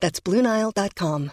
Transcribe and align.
That's 0.00 0.20
BlueNile.com. 0.20 1.32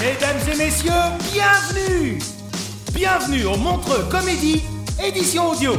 Mesdames 0.00 0.38
et 0.52 0.56
messieurs, 0.56 0.90
bienvenue 1.32 2.18
Bienvenue 2.92 3.44
au 3.46 3.56
Montreux 3.56 4.04
Comédie, 4.10 4.62
édition 5.02 5.50
audio. 5.50 5.74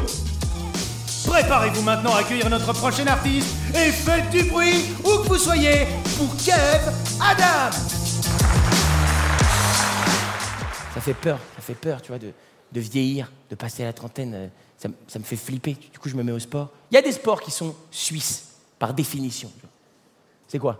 Préparez-vous 1.25 1.81
maintenant 1.83 2.13
à 2.13 2.19
accueillir 2.19 2.49
notre 2.49 2.73
prochain 2.73 3.07
artiste 3.07 3.55
et 3.73 3.91
faites 3.91 4.29
du 4.31 4.43
bruit 4.43 4.85
où 4.99 5.23
que 5.23 5.27
vous 5.27 5.37
soyez 5.37 5.85
pour 6.17 6.35
Kev 6.37 6.91
Adam 7.21 7.71
Ça 10.93 11.01
fait 11.01 11.13
peur, 11.13 11.39
ça 11.55 11.61
fait 11.61 11.75
peur, 11.75 12.01
tu 12.01 12.09
vois, 12.09 12.19
de, 12.19 12.31
de 12.71 12.79
vieillir, 12.79 13.31
de 13.49 13.55
passer 13.55 13.83
à 13.83 13.87
la 13.87 13.93
trentaine. 13.93 14.33
euh, 14.33 14.47
Ça, 14.77 14.89
me- 14.89 15.23
fait 15.23 15.35
flipper. 15.35 15.75
Du 15.91 15.97
coup, 15.99 16.09
je 16.09 16.15
me 16.15 16.23
mets 16.23 16.31
au 16.31 16.39
sport. 16.39 16.69
Il 16.91 16.95
y 16.95 16.97
a 16.97 17.01
des 17.01 17.11
sports 17.11 17.41
qui 17.41 17.51
sont 17.51 17.73
suisses, 17.91 18.49
par 18.77 18.93
définition. 18.93 19.51
C'est 20.47 20.59
quoi? 20.59 20.77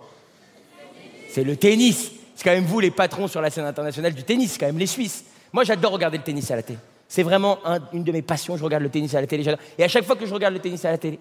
C'est 1.30 1.44
le 1.44 1.56
tennis. 1.56 2.12
C'est 2.36 2.44
quand 2.44 2.52
même 2.52 2.66
vous, 2.66 2.80
les 2.82 2.92
patrons 2.92 3.28
sur 3.28 3.42
la 3.42 3.50
scène 3.50 3.66
internationale 3.66 4.14
du 4.14 4.24
tennis, 4.24 4.52
c'est 4.54 4.60
quand 4.60 4.66
même 4.66 4.78
les 4.78 4.88
Suisses. 4.88 5.24
Moi, 5.54 5.64
j'adore 5.64 5.94
regarder 5.94 6.18
le 6.18 6.24
tennis 6.24 6.52
à 6.52 6.56
la 6.58 6.64
télé. 6.64 6.78
C'est 7.08 7.24
vraiment 7.24 7.60
un- 7.66 7.80
une 7.94 8.04
de 8.04 8.12
mes 8.12 8.22
passions. 8.22 8.58
Je 8.58 8.64
regarde 8.64 8.84
le 8.84 8.90
tennis 8.90 9.14
à 9.16 9.22
la 9.22 9.28
télé. 9.28 9.46
Et 9.78 9.84
à 9.84 9.88
chaque 9.88 10.04
fois 10.06 10.16
que 10.18 10.26
je 10.26 10.34
regarde 10.34 10.54
le 10.54 10.59
tennis 10.59 10.84
à 10.84 10.92
la 10.92 10.98
télé, 10.98 11.18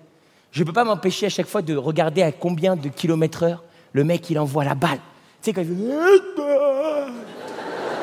je 0.50 0.60
ne 0.60 0.66
peux 0.66 0.72
pas 0.72 0.82
m'empêcher 0.84 1.26
à 1.26 1.28
chaque 1.28 1.46
fois 1.46 1.62
de 1.62 1.76
regarder 1.76 2.22
à 2.22 2.32
combien 2.32 2.74
de 2.74 2.88
kilomètres 2.88 3.44
heure 3.44 3.62
le 3.92 4.02
mec 4.02 4.28
il 4.28 4.38
envoie 4.40 4.64
la 4.64 4.74
balle. 4.74 4.98
Tu 5.40 5.50
sais, 5.50 5.52
quand 5.52 5.60
il 5.62 5.68
fait. 5.68 5.74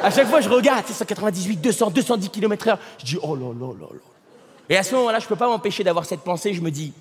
À 0.03 0.09
chaque 0.09 0.27
fois, 0.27 0.41
je 0.41 0.49
regarde, 0.49 0.85
c'est 0.87 0.93
198, 0.93 1.57
200, 1.57 1.91
210 1.91 2.29
km/h. 2.29 2.77
Je 2.99 3.05
dis, 3.05 3.17
oh 3.21 3.35
là 3.35 3.47
là 3.53 3.67
là 3.79 3.87
là. 3.91 3.99
Et 4.71 4.77
à 4.77 4.83
ce 4.83 4.95
moment-là, 4.95 5.19
je 5.19 5.27
peux 5.27 5.35
pas 5.35 5.49
m'empêcher 5.49 5.83
d'avoir 5.83 6.05
cette 6.05 6.21
pensée. 6.21 6.53
Je 6.53 6.61
me 6.61 6.71
dis, 6.71 6.93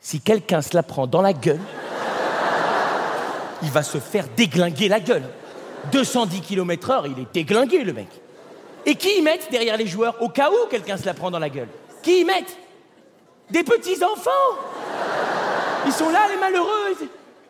si 0.00 0.20
quelqu'un 0.20 0.60
se 0.60 0.74
la 0.74 0.82
prend 0.82 1.06
dans 1.06 1.22
la 1.22 1.32
gueule, 1.32 1.60
il 3.62 3.70
va 3.70 3.84
se 3.84 3.98
faire 3.98 4.26
déglinguer 4.36 4.88
la 4.88 4.98
gueule. 4.98 5.22
210 5.92 6.40
km/h, 6.40 7.04
il 7.16 7.22
est 7.22 7.32
déglingué, 7.32 7.84
le 7.84 7.92
mec. 7.92 8.08
Et 8.84 8.96
qui 8.96 9.16
y 9.16 9.22
mettent 9.22 9.48
derrière 9.48 9.76
les 9.76 9.86
joueurs 9.86 10.20
au 10.20 10.28
cas 10.28 10.50
où 10.50 10.68
quelqu'un 10.68 10.96
se 10.96 11.06
la 11.06 11.14
prend 11.14 11.30
dans 11.30 11.38
la 11.38 11.50
gueule? 11.50 11.68
Qui 12.02 12.22
y 12.22 12.24
mettent 12.24 12.58
Des 13.48 13.62
petits-enfants 13.62 14.30
Ils 15.86 15.92
sont 15.92 16.10
là, 16.10 16.26
les 16.28 16.40
malheureux. 16.40 16.96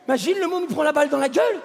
Imagine, 0.06 0.38
le 0.40 0.46
monde 0.46 0.68
prend 0.68 0.82
la 0.82 0.92
balle 0.92 1.08
dans 1.08 1.16
la 1.16 1.30
gueule. 1.30 1.58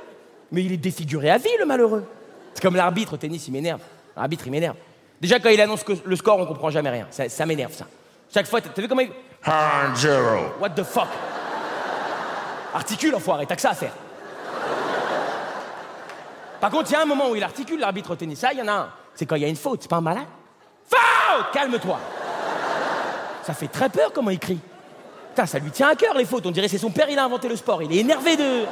Mais 0.53 0.63
il 0.63 0.71
est 0.71 0.77
défiguré 0.77 1.29
à 1.29 1.37
vie, 1.37 1.49
le 1.59 1.65
malheureux. 1.65 2.05
C'est 2.53 2.61
comme 2.61 2.77
l'arbitre 2.77 3.15
au 3.15 3.17
tennis, 3.17 3.45
il 3.49 3.51
m'énerve. 3.51 3.81
L'arbitre, 4.15 4.47
il 4.47 4.51
m'énerve. 4.51 4.77
Déjà, 5.21 5.39
quand 5.39 5.49
il 5.49 5.59
annonce 5.59 5.83
le 6.05 6.15
score, 6.15 6.39
on 6.39 6.45
comprend 6.45 6.69
jamais 6.69 6.89
rien. 6.89 7.07
Ça 7.09 7.45
m'énerve, 7.45 7.73
ça. 7.73 7.85
Chaque 8.33 8.47
fois, 8.47 8.61
t'as 8.61 8.81
vu 8.81 8.87
comment 8.87 9.01
il... 9.01 9.11
What 10.59 10.69
the 10.71 10.83
fuck? 10.83 11.07
Articule, 12.73 13.15
enfoiré, 13.15 13.45
t'as 13.45 13.55
que 13.55 13.61
ça 13.61 13.71
à 13.71 13.75
faire. 13.75 13.93
Par 16.59 16.69
contre, 16.69 16.89
il 16.91 16.93
y 16.93 16.95
a 16.95 17.01
un 17.01 17.05
moment 17.05 17.29
où 17.29 17.35
il 17.35 17.43
articule, 17.43 17.79
l'arbitre 17.79 18.11
au 18.11 18.15
tennis. 18.15 18.39
Ça, 18.39 18.51
il 18.53 18.59
y 18.59 18.61
en 18.61 18.67
a 18.67 18.73
un. 18.73 18.89
C'est 19.15 19.25
quand 19.25 19.35
il 19.35 19.41
y 19.41 19.45
a 19.45 19.47
une 19.47 19.55
faute, 19.55 19.81
c'est 19.81 19.89
pas 19.89 19.97
un 19.97 20.01
malade 20.01 20.27
Faute 20.85 21.45
Calme-toi 21.53 21.99
Ça 23.43 23.53
fait 23.53 23.67
très 23.67 23.89
peur 23.89 24.11
comment 24.13 24.29
il 24.29 24.39
crie. 24.39 24.59
Putain, 25.29 25.45
ça 25.45 25.59
lui 25.59 25.71
tient 25.71 25.87
à 25.87 25.95
cœur 25.95 26.15
les 26.15 26.25
fautes. 26.25 26.45
On 26.45 26.51
dirait 26.51 26.67
que 26.67 26.71
c'est 26.71 26.77
son 26.77 26.91
père, 26.91 27.09
il 27.09 27.17
a 27.17 27.23
inventé 27.23 27.47
le 27.47 27.55
sport. 27.55 27.81
Il 27.81 27.91
est 27.91 27.99
énervé 27.99 28.35
de. 28.35 28.65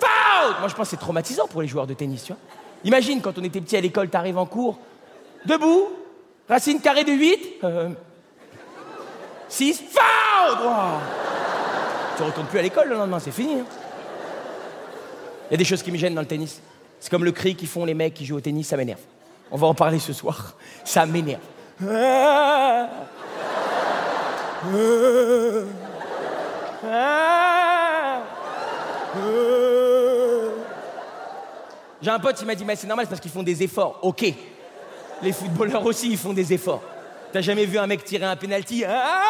Faute 0.00 0.60
Moi, 0.60 0.68
je 0.68 0.74
pense 0.74 0.86
que 0.86 0.90
c'est 0.90 0.96
traumatisant 0.96 1.46
pour 1.46 1.62
les 1.62 1.68
joueurs 1.68 1.86
de 1.86 1.94
tennis, 1.94 2.24
tu 2.24 2.32
vois. 2.32 2.40
Imagine 2.84 3.20
quand 3.20 3.36
on 3.38 3.44
était 3.44 3.60
petit 3.60 3.76
à 3.76 3.80
l'école, 3.80 4.08
t'arrives 4.08 4.38
en 4.38 4.46
cours, 4.46 4.78
debout, 5.44 5.88
racine 6.48 6.80
carrée 6.80 7.04
de 7.04 7.12
8, 7.12 7.56
euh, 7.62 7.90
6, 9.50 9.82
faute 9.90 10.00
Oh. 10.62 10.98
Tu 12.16 12.22
retournes 12.22 12.46
plus 12.46 12.58
à 12.58 12.62
l'école 12.62 12.88
le 12.88 12.94
lendemain, 12.96 13.18
c'est 13.18 13.30
fini. 13.30 13.60
hein. 13.60 13.64
Il 15.50 15.52
y 15.52 15.54
a 15.54 15.56
des 15.58 15.64
choses 15.64 15.82
qui 15.82 15.90
me 15.92 15.96
gênent 15.98 16.14
dans 16.14 16.20
le 16.22 16.26
tennis. 16.26 16.60
C'est 16.98 17.10
comme 17.10 17.24
le 17.24 17.32
cri 17.32 17.54
qu'ils 17.56 17.68
font 17.68 17.84
les 17.84 17.94
mecs 17.94 18.14
qui 18.14 18.24
jouent 18.26 18.36
au 18.36 18.40
tennis, 18.40 18.68
ça 18.68 18.76
m'énerve. 18.76 19.00
On 19.50 19.56
va 19.56 19.66
en 19.66 19.74
parler 19.74 19.98
ce 19.98 20.12
soir. 20.12 20.54
Ça 20.84 21.04
m'énerve. 21.06 21.40
J'ai 32.02 32.10
un 32.10 32.18
pote, 32.18 32.40
il 32.40 32.46
m'a 32.46 32.54
dit, 32.54 32.64
mais 32.64 32.76
c'est 32.76 32.86
normal, 32.86 33.04
c'est 33.06 33.10
parce 33.10 33.20
qu'ils 33.20 33.30
font 33.30 33.42
des 33.42 33.62
efforts. 33.62 33.98
Ok. 34.02 34.32
Les 35.22 35.32
footballeurs 35.32 35.84
aussi, 35.84 36.10
ils 36.10 36.16
font 36.16 36.32
des 36.32 36.52
efforts. 36.52 36.82
T'as 37.32 37.40
jamais 37.40 37.64
vu 37.64 37.78
un 37.78 37.86
mec 37.86 38.04
tirer 38.04 38.24
un 38.24 38.36
penalty? 38.36 38.84
Ah 38.84 39.22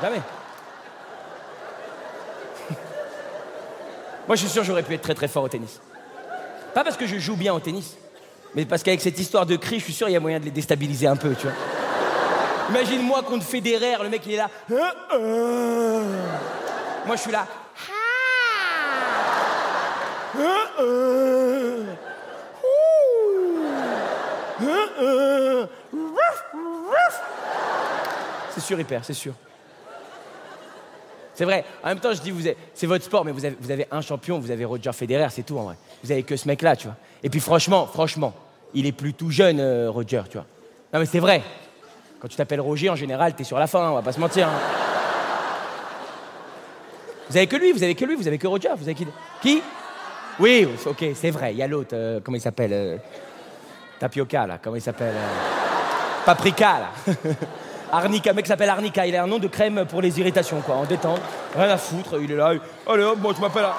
Jamais. 0.00 0.20
Moi, 4.28 4.36
je 4.36 4.40
suis 4.42 4.50
sûr 4.50 4.64
j'aurais 4.64 4.82
pu 4.82 4.94
être 4.94 5.02
très 5.02 5.14
très 5.14 5.28
fort 5.28 5.44
au 5.44 5.48
tennis. 5.48 5.80
Pas 6.74 6.84
parce 6.84 6.96
que 6.96 7.06
je 7.06 7.18
joue 7.18 7.36
bien 7.36 7.54
au 7.54 7.60
tennis, 7.60 7.96
mais 8.54 8.64
parce 8.64 8.82
qu'avec 8.82 9.00
cette 9.00 9.18
histoire 9.18 9.46
de 9.46 9.56
cri, 9.56 9.78
je 9.78 9.84
suis 9.84 9.92
sûr 9.92 10.06
qu'il 10.06 10.14
y 10.14 10.16
a 10.16 10.20
moyen 10.20 10.40
de 10.40 10.44
les 10.44 10.50
déstabiliser 10.50 11.06
un 11.06 11.16
peu, 11.16 11.34
tu 11.34 11.46
vois. 11.46 11.56
Imagine-moi 12.70 13.22
contre 13.22 13.44
Federer, 13.44 13.96
le 14.02 14.08
mec 14.08 14.22
il 14.26 14.34
est 14.34 14.36
là. 14.36 14.48
Moi, 17.06 17.16
je 17.16 17.20
suis 17.20 17.32
là. 17.32 17.46
C'est 28.50 28.53
sûr, 28.64 28.78
il 28.78 28.84
perd, 28.84 29.04
c'est 29.04 29.12
sûr. 29.12 29.34
C'est 31.34 31.44
vrai. 31.44 31.64
En 31.82 31.88
même 31.88 31.98
temps, 31.98 32.12
je 32.12 32.20
dis, 32.20 32.32
c'est 32.74 32.86
votre 32.86 33.04
sport, 33.04 33.24
mais 33.24 33.32
vous 33.32 33.44
avez, 33.44 33.86
un 33.90 34.00
champion, 34.00 34.38
vous 34.38 34.50
avez 34.50 34.64
Roger 34.64 34.92
Federer, 34.92 35.28
c'est 35.30 35.42
tout 35.42 35.58
en 35.58 35.64
vrai. 35.64 35.74
Vous 36.02 36.12
avez 36.12 36.22
que 36.22 36.36
ce 36.36 36.46
mec-là, 36.46 36.76
tu 36.76 36.86
vois. 36.86 36.96
Et 37.22 37.30
puis 37.30 37.40
franchement, 37.40 37.86
franchement, 37.86 38.32
il 38.72 38.86
est 38.86 38.92
plus 38.92 39.14
tout 39.14 39.30
jeune, 39.30 39.58
euh, 39.58 39.90
Roger, 39.90 40.22
tu 40.30 40.36
vois. 40.36 40.46
Non 40.92 41.00
mais 41.00 41.06
c'est 41.06 41.18
vrai. 41.18 41.42
Quand 42.20 42.28
tu 42.28 42.36
t'appelles 42.36 42.60
Roger, 42.60 42.88
en 42.88 42.96
général, 42.96 43.34
t'es 43.34 43.44
sur 43.44 43.58
la 43.58 43.66
fin, 43.66 43.90
on 43.90 43.94
va 43.94 44.02
pas 44.02 44.12
se 44.12 44.20
mentir. 44.20 44.48
hein. 44.48 44.60
Vous 47.28 47.36
avez 47.36 47.46
que 47.46 47.56
lui, 47.56 47.72
vous 47.72 47.82
avez 47.82 47.94
que 47.94 48.04
lui, 48.04 48.14
vous 48.14 48.28
avez 48.28 48.38
que 48.38 48.46
Roger, 48.46 48.70
vous 48.76 48.84
avez 48.84 48.94
qui? 48.94 49.06
Qui? 49.42 49.62
Oui, 50.38 50.68
oui, 50.68 50.76
ok, 50.86 51.04
c'est 51.14 51.30
vrai. 51.30 51.52
Il 51.52 51.58
y 51.58 51.62
a 51.62 51.66
l'autre, 51.66 51.94
euh, 51.94 52.20
comment 52.22 52.36
il 52.36 52.40
s'appelle 52.40 52.72
euh, 52.72 52.96
Tapioca, 53.98 54.46
là, 54.46 54.58
comment 54.62 54.76
il 54.76 54.82
s'appelle 54.82 55.14
euh, 55.16 56.24
Paprika, 56.24 56.80
là. 56.80 57.14
Arnica, 57.96 58.32
mec 58.32 58.46
s'appelle 58.46 58.70
Arnica, 58.70 59.06
il 59.06 59.14
a 59.14 59.22
un 59.22 59.26
nom 59.28 59.38
de 59.38 59.46
crème 59.46 59.84
pour 59.88 60.02
les 60.02 60.18
irritations, 60.18 60.60
quoi, 60.62 60.74
en 60.74 60.84
détente. 60.84 61.20
Rien 61.56 61.68
à 61.70 61.78
foutre, 61.78 62.16
il 62.20 62.32
est 62.32 62.34
là. 62.36 62.52
il- 62.54 62.60
Allez 62.92 63.04
hop, 63.04 63.18
moi 63.20 63.32
je 63.36 63.40
m'appelle. 63.40 63.64
Ar- 63.64 63.78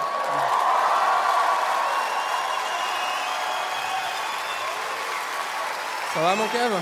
Ça 6.14 6.20
va 6.22 6.36
mon 6.36 6.48
Kev 6.48 6.74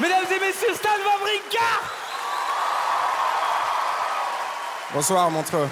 Mesdames 0.00 0.24
et 0.36 0.40
messieurs, 0.46 0.74
Stan 0.74 0.88
Wawrinka 0.88 1.66
Bonsoir 4.92 5.30
Montreux. 5.30 5.68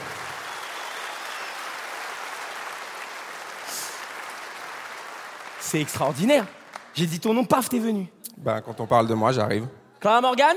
C'est 5.61 5.81
extraordinaire. 5.81 6.47
J'ai 6.95 7.07
dit 7.07 7.21
ton 7.21 7.35
nom, 7.35 7.45
paf, 7.45 7.69
t'es 7.69 7.79
venu. 7.79 8.07
Ben, 8.43 8.61
quand 8.61 8.81
on 8.81 8.87
parle 8.87 9.07
de 9.07 9.15
moi, 9.15 9.33
j'arrive. 9.33 9.67
Clara 10.01 10.21
Morgan? 10.21 10.57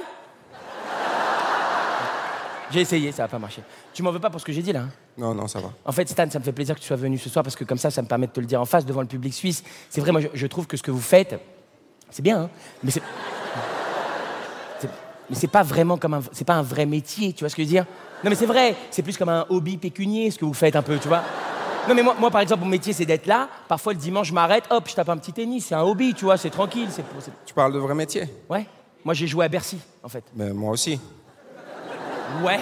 J'ai 2.71 2.81
essayé, 2.81 3.11
ça 3.11 3.23
va 3.23 3.27
pas 3.27 3.39
marcher. 3.39 3.63
Tu 3.93 4.01
m'en 4.01 4.11
veux 4.11 4.19
pas 4.19 4.29
pour 4.29 4.39
ce 4.39 4.45
que 4.45 4.53
j'ai 4.53 4.61
dit 4.61 4.71
là 4.71 4.81
hein? 4.81 4.89
Non, 5.17 5.33
non, 5.35 5.47
ça 5.47 5.59
va. 5.59 5.71
En 5.83 5.91
fait, 5.91 6.07
Stan, 6.07 6.29
ça 6.29 6.39
me 6.39 6.43
fait 6.43 6.53
plaisir 6.53 6.73
que 6.75 6.79
tu 6.79 6.87
sois 6.87 6.95
venu 6.95 7.17
ce 7.17 7.27
soir 7.29 7.43
parce 7.43 7.55
que 7.55 7.65
comme 7.65 7.77
ça, 7.77 7.91
ça 7.91 8.01
me 8.01 8.07
permet 8.07 8.27
de 8.27 8.31
te 8.31 8.39
le 8.39 8.45
dire 8.45 8.61
en 8.61 8.65
face 8.65 8.85
devant 8.85 9.01
le 9.01 9.07
public 9.07 9.33
suisse. 9.33 9.61
C'est 9.89 9.99
vrai, 9.99 10.11
moi, 10.13 10.21
je, 10.21 10.27
je 10.33 10.47
trouve 10.47 10.67
que 10.67 10.77
ce 10.77 10.83
que 10.83 10.91
vous 10.91 11.01
faites, 11.01 11.37
c'est 12.09 12.21
bien, 12.21 12.43
hein, 12.43 12.49
mais 12.81 12.91
c'est. 12.91 13.01
c'est- 14.79 14.89
Mais 15.29 15.35
c'est 15.35 15.47
pas 15.47 15.63
vraiment 15.63 15.97
comme 15.97 16.13
un. 16.13 16.21
C'est 16.31 16.45
pas 16.45 16.53
un 16.55 16.61
vrai 16.61 16.85
métier, 16.85 17.33
tu 17.33 17.41
vois 17.43 17.49
ce 17.49 17.55
que 17.57 17.61
je 17.63 17.67
veux 17.67 17.73
dire? 17.73 17.85
Non, 18.23 18.29
mais 18.29 18.35
c'est 18.35 18.45
vrai, 18.45 18.75
c'est 18.89 19.01
plus 19.01 19.17
comme 19.17 19.29
un 19.29 19.45
hobby 19.49 19.75
pécunier 19.77 20.31
ce 20.31 20.37
que 20.37 20.45
vous 20.45 20.53
faites 20.53 20.75
un 20.77 20.81
peu, 20.81 20.97
tu 20.97 21.07
vois? 21.09 21.23
Non, 21.87 21.95
mais 21.95 22.03
moi, 22.03 22.15
moi, 22.19 22.29
par 22.29 22.41
exemple, 22.41 22.63
mon 22.63 22.69
métier, 22.69 22.93
c'est 22.93 23.05
d'être 23.05 23.25
là. 23.25 23.49
Parfois, 23.67 23.93
le 23.93 23.99
dimanche, 23.99 24.27
je 24.27 24.33
m'arrête, 24.33 24.65
hop, 24.69 24.87
je 24.87 24.93
tape 24.95 25.09
un 25.09 25.17
petit 25.17 25.33
tennis. 25.33 25.65
C'est 25.67 25.75
un 25.75 25.81
hobby, 25.81 26.13
tu 26.13 26.25
vois, 26.25 26.37
c'est 26.37 26.49
tranquille. 26.51 26.89
C'est 26.91 27.03
Tu 27.45 27.53
parles 27.53 27.73
de 27.73 27.79
vrai 27.79 27.95
métier 27.95 28.29
Ouais. 28.49 28.65
Moi, 29.03 29.13
j'ai 29.15 29.25
joué 29.25 29.45
à 29.45 29.47
Bercy, 29.49 29.79
en 30.03 30.09
fait. 30.09 30.23
Mais 30.35 30.51
moi 30.53 30.71
aussi. 30.71 30.99
Ouais, 32.43 32.59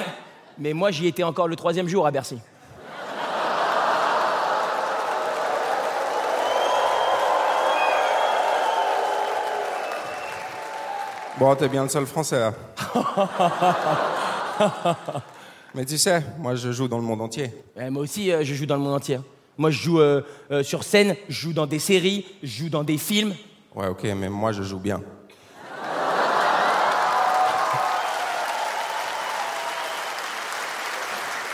mais 0.57 0.73
moi 0.73 0.89
j'y 0.89 1.05
étais 1.05 1.21
encore 1.23 1.47
le 1.47 1.55
troisième 1.55 1.87
jour 1.87 2.07
à 2.07 2.11
Bercy. 2.11 2.39
Bon, 11.37 11.55
t'es 11.55 11.69
bien 11.69 11.83
le 11.83 11.89
seul 11.89 12.05
français. 12.05 12.43
hein. 12.43 12.53
Mais 15.75 15.85
tu 15.85 15.97
sais, 15.97 16.23
moi 16.39 16.55
je 16.55 16.71
joue 16.71 16.87
dans 16.87 16.97
le 16.97 17.03
monde 17.03 17.21
entier. 17.21 17.51
Ouais, 17.77 17.89
moi 17.89 18.03
aussi, 18.03 18.31
euh, 18.31 18.43
je 18.43 18.53
joue 18.55 18.65
dans 18.65 18.75
le 18.75 18.81
monde 18.81 18.95
entier. 18.95 19.15
hein. 19.15 19.23
Moi, 19.57 19.71
je 19.71 19.77
joue 19.81 19.99
euh, 19.99 20.21
euh, 20.51 20.63
sur 20.63 20.85
scène, 20.85 21.17
je 21.27 21.33
joue 21.41 21.51
dans 21.51 21.67
des 21.67 21.79
séries, 21.79 22.25
je 22.41 22.47
joue 22.63 22.69
dans 22.69 22.85
des 22.85 22.97
films. 22.97 23.35
Ouais, 23.75 23.87
ok, 23.87 24.03
mais 24.15 24.29
moi 24.29 24.53
je 24.53 24.63
joue 24.63 24.79
bien. 24.79 25.01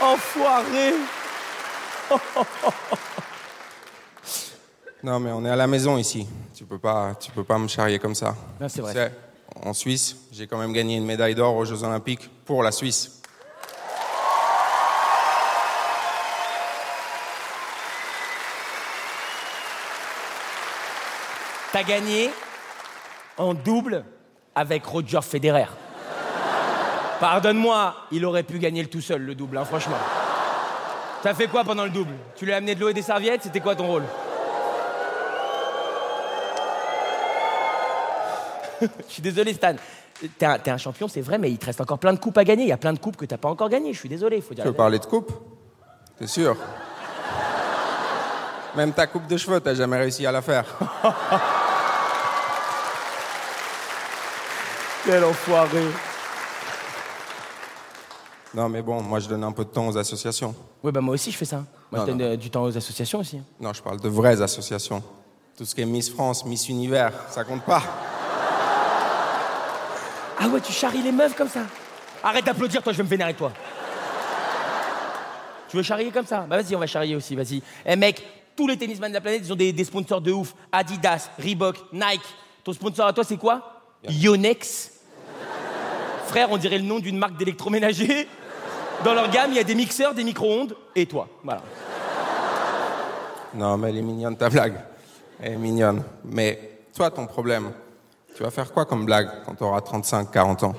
Enfoiré 0.02 0.94
Non, 5.04 5.20
mais 5.20 5.32
on 5.32 5.46
est 5.46 5.50
à 5.50 5.56
la 5.56 5.68
maison 5.68 5.98
ici. 5.98 6.28
Tu 6.54 6.66
peux 6.66 6.80
pas, 6.80 7.14
tu 7.20 7.32
peux 7.32 7.44
pas 7.44 7.58
me 7.60 7.68
charrier 7.68 8.00
comme 8.00 8.16
ça. 8.16 8.36
Non, 8.60 8.68
c'est 8.68 8.82
vrai. 8.82 8.94
Tu 8.94 9.00
sais, 9.00 9.12
en 9.64 9.74
Suisse, 9.74 10.16
j'ai 10.32 10.48
quand 10.48 10.58
même 10.58 10.74
gagné 10.74 10.96
une 10.98 11.06
médaille 11.06 11.36
d'or 11.36 11.56
aux 11.56 11.66
Jeux 11.66 11.84
Olympiques 11.84 12.30
pour 12.46 12.64
la 12.64 12.72
Suisse. 12.72 13.22
T'as 21.76 21.84
gagné 21.84 22.32
en 23.38 23.54
double 23.54 24.06
avec 24.56 24.86
Roger 24.86 25.20
Federer. 25.22 25.66
Pardonne-moi, 27.20 27.94
il 28.14 28.24
aurait 28.24 28.44
pu 28.44 28.60
gagner 28.60 28.82
le 28.82 28.88
tout 28.88 29.02
seul, 29.02 29.22
le 29.22 29.36
double, 29.36 29.58
hein, 29.58 29.66
franchement. 29.66 29.98
T'as 31.22 31.34
fait 31.34 31.48
quoi 31.48 31.66
pendant 31.66 31.84
le 31.84 31.90
double? 31.90 32.14
Tu 32.38 32.46
lui 32.46 32.54
as 32.54 32.56
amené 32.56 32.76
de 32.76 32.80
l'eau 32.80 32.88
et 32.88 32.94
des 32.94 33.02
serviettes? 33.02 33.44
C'était 33.44 33.60
quoi 33.60 33.76
ton 33.76 33.88
rôle? 33.88 34.04
Je 38.82 38.88
suis 39.10 39.22
désolé, 39.22 39.54
Stan. 39.54 39.76
T'es 40.38 40.72
un, 40.72 40.78
champion, 40.78 41.10
c'est 41.10 41.20
vrai, 41.20 41.38
mais 41.38 41.52
il 41.52 41.58
te 41.58 41.66
reste 41.66 41.82
encore 41.82 42.00
plein 42.00 42.14
de 42.14 42.20
coupes 42.20 42.38
à 42.38 42.46
gagner. 42.46 42.64
Il 42.64 42.70
y 42.70 42.72
a 42.72 42.78
plein 42.78 42.94
de 42.94 43.00
coupes 43.00 43.18
que 43.18 43.26
t'as 43.26 43.36
pas 43.36 43.50
encore 43.50 43.68
gagnées. 43.68 43.92
Je 43.92 44.00
suis 44.00 44.08
désolé, 44.08 44.40
faut 44.40 44.54
dire. 44.54 44.64
Tu 44.64 44.70
veux 44.70 44.74
parler 44.74 45.00
de 45.00 45.06
coupe 45.06 45.34
T'es 46.18 46.28
sûr? 46.28 46.56
Même 48.78 48.94
ta 48.94 49.08
coupe 49.08 49.28
de 49.28 49.36
cheveux, 49.36 49.60
t'as 49.60 49.74
jamais 49.74 49.98
réussi 49.98 50.26
à 50.26 50.32
la 50.32 50.42
faire. 50.42 50.64
Quel 55.06 55.24
enfoiré. 55.24 55.84
Non, 58.54 58.70
mais 58.70 58.82
bon, 58.82 59.02
moi 59.02 59.20
je 59.20 59.28
donne 59.28 59.44
un 59.44 59.52
peu 59.52 59.66
de 59.66 59.70
temps 59.70 59.88
aux 59.88 59.98
associations. 59.98 60.56
Oui, 60.82 60.92
bah 60.92 61.02
moi 61.02 61.14
aussi 61.14 61.32
je 61.32 61.38
fais 61.38 61.46
ça. 61.46 61.58
Moi 61.92 62.00
Non, 62.00 62.06
je 62.06 62.12
donne 62.12 62.18
non. 62.20 62.26
euh, 62.34 62.36
du 62.38 62.50
temps 62.50 62.64
aux 62.64 62.76
associations 62.78 63.20
aussi. 63.20 63.42
Non, 63.60 63.74
je 63.74 63.82
parle 63.84 64.00
de 64.00 64.10
vraies 64.10 64.42
associations. 64.42 65.04
Tout 65.58 65.66
ce 65.66 65.76
qui 65.76 65.82
est 65.82 65.86
Miss 65.86 66.10
France, 66.10 66.46
Miss 66.46 66.70
Univers, 66.70 67.12
ça 67.30 67.44
compte 67.44 67.64
pas. 67.64 67.84
Ah 70.40 70.48
ouais, 70.48 70.60
tu 70.62 70.72
charries 70.72 71.02
les 71.02 71.12
meufs 71.12 71.36
comme 71.36 71.48
ça 71.50 71.62
Arrête 72.24 72.46
d'applaudir, 72.46 72.82
toi, 72.82 72.92
je 72.92 72.98
vais 72.98 73.04
me 73.04 73.10
vénérer 73.10 73.34
toi. 73.34 73.52
Tu 75.70 75.78
veux 75.78 75.84
charrier 75.84 76.12
comme 76.12 76.26
ça? 76.26 76.46
Bah 76.50 76.62
vas-y, 76.62 76.76
on 76.76 76.80
va 76.80 76.88
charrier 76.88 77.16
aussi, 77.16 77.36
vas-y. 77.36 77.62
Eh 77.86 77.96
mec, 77.96 78.24
tous 78.56 78.68
les 78.68 78.78
tennisman 78.78 79.10
de 79.10 79.16
la 79.16 79.22
planète, 79.22 79.42
ils 79.46 79.52
ont 79.54 79.56
des, 79.56 79.72
des 79.74 79.84
sponsors 79.84 80.22
de 80.22 80.32
ouf. 80.32 80.54
Adidas, 80.72 81.30
Reebok, 81.38 81.76
Nike. 81.94 82.22
Ton 82.64 82.74
sponsor 82.74 83.06
à 83.08 83.14
toi, 83.14 83.24
c'est 83.24 83.38
quoi? 83.38 83.82
Yonex. 84.10 84.92
Frère, 86.28 86.52
on 86.52 86.58
dirait 86.58 86.78
le 86.78 86.86
nom 86.86 87.00
d'une 87.00 87.18
marque 87.18 87.38
d'électroménager. 87.38 88.28
Dans 89.04 89.14
leur 89.14 89.30
gamme, 89.30 89.52
il 89.52 89.58
y 89.58 89.60
a 89.60 89.64
des 89.64 89.76
mixeurs, 89.76 90.14
des 90.14 90.24
micro-ondes 90.24 90.76
et 90.96 91.06
toi. 91.06 91.28
Voilà. 91.44 91.62
Non, 93.54 93.78
mais 93.78 93.90
elle 93.90 93.98
est 93.98 94.02
mignonne 94.02 94.36
ta 94.36 94.50
blague. 94.50 94.76
Elle 95.42 95.54
est 95.54 95.58
mignonne. 95.58 96.04
Mais 96.24 96.80
toi, 96.96 97.12
ton 97.12 97.26
problème, 97.26 97.72
tu 98.36 98.44
vas 98.44 98.52
faire 98.52 98.72
quoi 98.72 98.86
comme 98.86 99.06
blague 99.06 99.30
quand 99.46 99.56
tu 99.56 99.64
auras 99.64 99.82
35, 99.82 100.32
40 100.32 100.64
ans? 100.64 100.74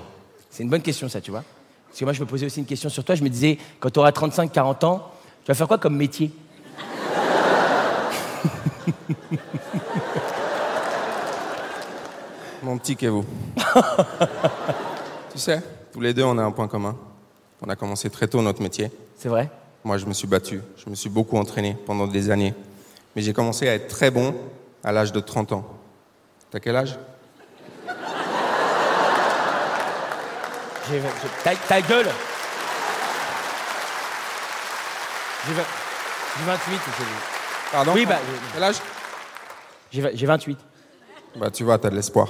C'est 0.50 0.62
une 0.62 0.70
bonne 0.70 0.82
question, 0.82 1.08
ça, 1.08 1.20
tu 1.20 1.30
vois. 1.30 1.44
Parce 1.88 1.98
que 2.00 2.04
moi, 2.04 2.12
je 2.12 2.20
me 2.20 2.26
posais 2.26 2.46
aussi 2.46 2.60
une 2.60 2.66
question 2.66 2.88
sur 2.88 3.04
toi. 3.04 3.14
Je 3.14 3.22
me 3.22 3.28
disais, 3.28 3.58
quand 3.80 3.90
tu 3.90 3.98
auras 3.98 4.12
35, 4.12 4.52
40 4.52 4.84
ans, 4.84 5.10
tu 5.44 5.48
vas 5.48 5.54
faire 5.54 5.68
quoi 5.68 5.78
comme 5.78 5.96
métier? 5.96 6.30
Mon 12.62 12.78
petit 12.78 12.96
et 13.04 13.08
vous. 13.08 13.24
tu 15.36 15.42
sais, 15.42 15.62
tous 15.92 16.00
les 16.00 16.14
deux, 16.14 16.24
on 16.24 16.38
a 16.38 16.42
un 16.42 16.50
point 16.50 16.66
commun. 16.66 16.96
On 17.62 17.68
a 17.68 17.76
commencé 17.76 18.08
très 18.10 18.26
tôt 18.26 18.40
notre 18.42 18.62
métier. 18.62 18.90
C'est 19.18 19.28
vrai 19.28 19.50
Moi, 19.84 19.98
je 19.98 20.06
me 20.06 20.12
suis 20.14 20.26
battu. 20.26 20.60
Je 20.82 20.88
me 20.90 20.94
suis 20.94 21.08
beaucoup 21.10 21.36
entraîné 21.36 21.76
pendant 21.86 22.06
des 22.06 22.30
années. 22.30 22.54
Mais 23.14 23.22
j'ai 23.22 23.32
commencé 23.32 23.68
à 23.68 23.74
être 23.74 23.88
très 23.88 24.10
bon 24.10 24.34
à 24.82 24.92
l'âge 24.92 25.12
de 25.12 25.20
30 25.20 25.52
ans. 25.52 25.64
T'as 26.50 26.60
quel 26.60 26.76
âge? 26.76 26.98
J'ai- 30.90 31.02
Ta, 31.42 31.54
ta 31.56 31.80
gueule 31.82 32.06
J'ai 35.48 35.54
vingt- 35.54 35.62
j'ai 36.38 36.44
28. 36.44 36.80
j'ai- 36.98 37.04
Pardon? 37.72 37.92
Oui, 37.94 38.06
bah, 38.06 38.18
Quel 38.54 38.62
âge? 38.62 38.76
j'ai 39.90 40.26
28. 40.26 40.58
Bah, 41.36 41.50
tu 41.50 41.64
vois, 41.64 41.78
t'as 41.78 41.90
de 41.90 41.96
l'espoir. 41.96 42.28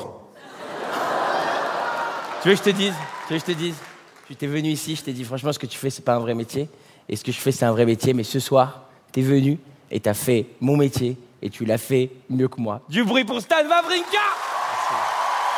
Tu 2.43 2.49
veux 2.49 2.55
que 2.55 2.59
je 2.59 2.71
te 2.71 2.71
dise? 2.77 2.94
Tu 3.27 3.33
veux 3.35 3.41
que 3.41 3.47
je 3.47 3.53
te 3.53 3.59
dise? 3.59 3.75
Tu 4.27 4.37
t'es 4.37 4.47
venu 4.47 4.69
ici, 4.69 4.97
je 4.97 5.03
t'ai 5.03 5.12
dit 5.12 5.25
franchement 5.25 5.53
ce 5.53 5.59
que 5.59 5.67
tu 5.67 5.79
fais 5.79 5.90
c'est 5.90 6.05
pas 6.05 6.14
un 6.14 6.19
vrai 6.19 6.35
métier. 6.35 6.69
Et 7.09 7.16
ce 7.16 7.25
que 7.25 7.33
je 7.33 7.38
fais 7.38 7.52
c'est 7.52 7.64
un 7.64 7.73
vrai 7.73 7.87
métier, 7.87 8.12
mais 8.12 8.25
ce 8.25 8.40
soir, 8.40 8.83
t'es 9.12 9.23
venu 9.23 9.59
et 9.90 10.00
t'as 10.00 10.14
fait 10.14 10.47
mon 10.61 10.76
métier 10.76 11.16
et 11.43 11.50
tu 11.50 11.64
l'as 11.64 11.78
fait 11.78 12.11
mieux 12.28 12.49
que 12.49 12.61
moi. 12.61 12.81
Du 12.88 13.05
bruit 13.05 13.25
pour 13.25 13.40
Stan 13.40 13.57
Wawrinka 13.69 14.26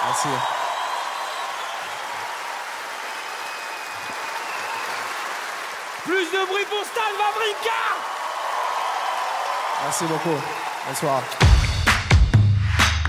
Merci. 0.07 0.29
Plus 6.05 6.27
de 6.31 6.47
bruit 6.47 6.65
pour 6.69 6.85
Stan 6.85 7.01
Wawrinka 7.19 7.81
Merci 9.85 10.05
beaucoup. 10.05 10.41
Bonsoir. 10.89 11.23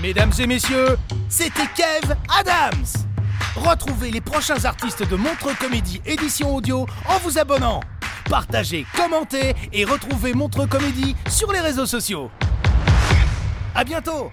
Mesdames 0.00 0.32
et 0.38 0.46
messieurs, 0.46 0.96
c'était 1.28 1.66
Kev 1.74 2.14
Adams. 2.38 3.09
Retrouvez 3.60 4.10
les 4.10 4.22
prochains 4.22 4.64
artistes 4.64 5.06
de 5.06 5.16
Montre 5.16 5.56
Comédie 5.58 6.00
édition 6.06 6.56
audio 6.56 6.86
en 7.06 7.18
vous 7.18 7.38
abonnant. 7.38 7.80
Partagez, 8.24 8.86
commentez 8.96 9.54
et 9.72 9.84
retrouvez 9.84 10.32
Montre 10.32 10.66
Comédie 10.66 11.14
sur 11.28 11.52
les 11.52 11.60
réseaux 11.60 11.84
sociaux. 11.84 12.30
À 13.74 13.84
bientôt 13.84 14.32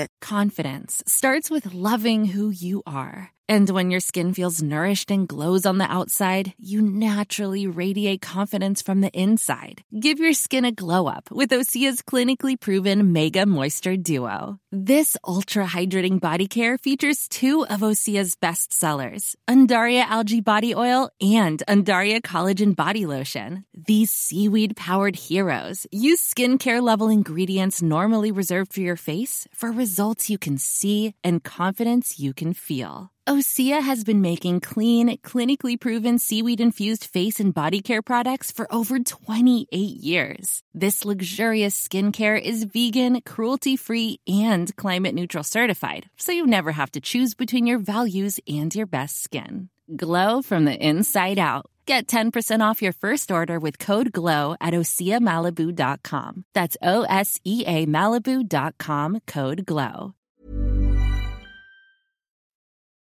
Confidence 0.21 1.03
starts 1.05 1.49
with 1.49 1.73
loving 1.73 2.25
who 2.25 2.49
you 2.49 2.83
are. 2.85 3.31
And 3.49 3.69
when 3.69 3.91
your 3.91 3.99
skin 3.99 4.33
feels 4.33 4.61
nourished 4.61 5.11
and 5.11 5.27
glows 5.27 5.65
on 5.65 5.77
the 5.77 5.91
outside, 5.91 6.53
you 6.57 6.81
naturally 6.81 7.67
radiate 7.67 8.21
confidence 8.21 8.81
from 8.81 9.01
the 9.01 9.09
inside. 9.09 9.81
Give 9.99 10.19
your 10.19 10.31
skin 10.31 10.63
a 10.63 10.71
glow 10.71 11.07
up 11.07 11.29
with 11.29 11.49
Osea's 11.49 12.01
clinically 12.01 12.57
proven 12.57 13.11
Mega 13.11 13.45
Moisture 13.45 13.97
Duo. 13.97 14.57
This 14.71 15.17
ultra 15.27 15.65
hydrating 15.65 16.21
body 16.21 16.47
care 16.47 16.77
features 16.77 17.27
two 17.27 17.65
of 17.65 17.81
Osea's 17.81 18.35
best 18.35 18.71
sellers, 18.71 19.35
Undaria 19.49 20.05
Algae 20.05 20.39
Body 20.39 20.73
Oil 20.73 21.09
and 21.19 21.61
Undaria 21.67 22.21
Collagen 22.21 22.73
Body 22.73 23.05
Lotion. 23.05 23.65
These 23.91 24.11
seaweed 24.11 24.77
powered 24.77 25.17
heroes 25.17 25.85
use 25.91 26.21
skincare 26.21 26.81
level 26.81 27.09
ingredients 27.09 27.81
normally 27.81 28.31
reserved 28.31 28.71
for 28.71 28.79
your 28.79 28.95
face 28.95 29.49
for 29.53 29.69
results 29.69 30.29
you 30.29 30.37
can 30.37 30.57
see 30.57 31.13
and 31.25 31.43
confidence 31.43 32.17
you 32.17 32.33
can 32.33 32.53
feel. 32.53 33.11
Osea 33.27 33.81
has 33.81 34.05
been 34.05 34.21
making 34.21 34.61
clean, 34.61 35.17
clinically 35.17 35.77
proven 35.77 36.19
seaweed 36.19 36.61
infused 36.61 37.03
face 37.03 37.41
and 37.41 37.53
body 37.53 37.81
care 37.81 38.01
products 38.01 38.49
for 38.49 38.65
over 38.73 38.97
28 38.97 39.67
years. 39.75 40.63
This 40.73 41.03
luxurious 41.03 41.75
skincare 41.75 42.41
is 42.41 42.63
vegan, 42.63 43.19
cruelty 43.25 43.75
free, 43.75 44.21
and 44.25 44.73
climate 44.77 45.13
neutral 45.13 45.43
certified, 45.43 46.09
so 46.15 46.31
you 46.31 46.47
never 46.47 46.71
have 46.71 46.91
to 46.91 47.01
choose 47.01 47.33
between 47.33 47.67
your 47.67 47.79
values 47.79 48.39
and 48.47 48.73
your 48.73 48.87
best 48.87 49.21
skin. 49.21 49.67
Glow 49.93 50.41
from 50.41 50.63
the 50.63 50.77
inside 50.87 51.37
out. 51.37 51.65
Get 51.91 52.07
10% 52.07 52.61
off 52.61 52.81
your 52.81 52.93
first 52.93 53.31
order 53.31 53.59
with 53.59 53.77
code 53.77 54.13
GLOW 54.13 54.55
at 54.61 54.73
OseaMalibu.com. 54.73 56.45
That's 56.53 56.77
O 56.81 57.01
S 57.01 57.37
E 57.43 57.65
A 57.67 57.85
Malibu.com 57.85 59.19
code 59.27 59.65
GLOW. 59.65 60.13